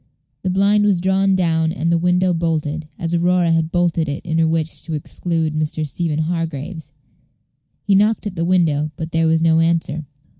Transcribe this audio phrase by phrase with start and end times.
[0.41, 4.39] The blind was drawn down and the window bolted, as Aurora had bolted it in
[4.39, 5.85] her wish to exclude Mr.
[5.85, 6.93] Stephen Hargraves.
[7.83, 10.07] He knocked at the window, but there was no answer.